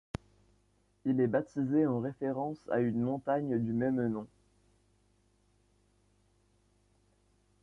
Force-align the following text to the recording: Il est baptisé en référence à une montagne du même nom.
Il 1.05 1.21
est 1.21 1.27
baptisé 1.27 1.85
en 1.85 1.99
référence 1.99 2.57
à 2.71 2.79
une 2.79 3.01
montagne 3.01 3.59
du 3.63 3.71
même 3.71 4.07
nom. 4.07 4.25